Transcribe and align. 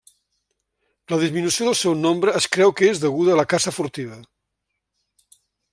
La 1.13 1.19
disminució 1.23 1.67
del 1.67 1.77
seu 1.81 1.95
nombre 1.99 2.33
es 2.41 2.49
creu 2.57 2.73
que 2.81 2.91
és 2.95 3.03
deguda 3.05 3.35
a 3.35 3.39
la 3.43 3.47
caça 3.55 3.75
furtiva. 3.79 4.21